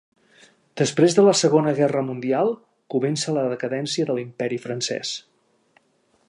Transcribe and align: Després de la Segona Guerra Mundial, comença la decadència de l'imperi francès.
Després 0.81 1.17
de 1.17 1.25
la 1.27 1.33
Segona 1.41 1.73
Guerra 1.79 2.01
Mundial, 2.07 2.49
comença 2.95 3.37
la 3.37 3.45
decadència 3.53 4.09
de 4.09 4.17
l'imperi 4.21 4.61
francès. 4.65 5.13